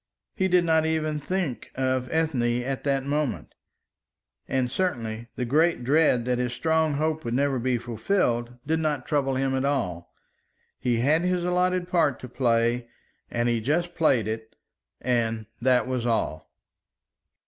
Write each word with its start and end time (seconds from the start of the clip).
He 0.33 0.47
did 0.47 0.65
not 0.65 0.83
even 0.83 1.19
think 1.19 1.69
of 1.75 2.09
Ethne 2.11 2.63
at 2.63 2.83
that 2.85 3.05
moment; 3.05 3.53
and 4.47 4.71
certainly 4.71 5.27
the 5.35 5.45
great 5.45 5.83
dread 5.83 6.25
that 6.25 6.39
his 6.39 6.53
strong 6.53 6.93
hope 6.95 7.23
would 7.23 7.35
never 7.35 7.59
be 7.59 7.77
fulfilled 7.77 8.57
did 8.65 8.79
not 8.79 9.05
trouble 9.05 9.35
him 9.35 9.53
at 9.53 9.63
all. 9.63 10.11
He 10.79 11.01
had 11.01 11.21
his 11.21 11.43
allotted 11.43 11.87
part 11.87 12.19
to 12.21 12.27
play, 12.27 12.89
and 13.29 13.47
he 13.47 13.61
just 13.61 13.93
played 13.93 14.27
it; 14.27 14.55
and 15.01 15.45
that 15.61 15.85
was 15.85 16.03
all. 16.07 16.51